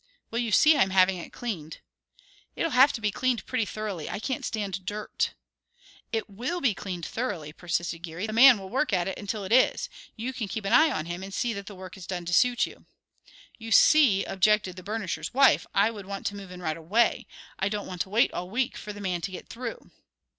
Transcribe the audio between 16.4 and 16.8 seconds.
in right